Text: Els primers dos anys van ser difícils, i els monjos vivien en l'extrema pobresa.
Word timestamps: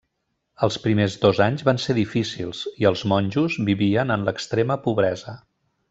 Els 0.67 0.77
primers 0.85 1.17
dos 1.25 1.41
anys 1.47 1.65
van 1.67 1.79
ser 1.83 1.95
difícils, 1.99 2.63
i 2.85 2.87
els 2.93 3.05
monjos 3.13 3.59
vivien 3.71 4.15
en 4.19 4.25
l'extrema 4.31 4.81
pobresa. 4.89 5.39